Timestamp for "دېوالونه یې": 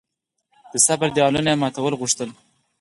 1.15-1.59